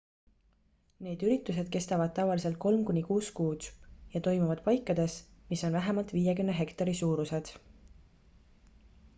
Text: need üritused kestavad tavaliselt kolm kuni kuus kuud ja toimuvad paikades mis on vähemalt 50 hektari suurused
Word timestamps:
need 1.07 1.25
üritused 1.25 1.67
kestavad 1.75 2.13
tavaliselt 2.19 2.57
kolm 2.63 2.81
kuni 2.87 3.03
kuus 3.09 3.29
kuud 3.41 3.67
ja 4.15 4.23
toimuvad 4.29 4.65
paikades 4.69 5.19
mis 5.53 5.65
on 5.69 5.77
vähemalt 5.79 6.15
50 6.19 6.59
hektari 6.63 6.97
suurused 7.03 7.53